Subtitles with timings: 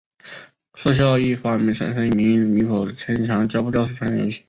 [0.73, 4.39] 设校亦发表声明否认强迫教师参加游行。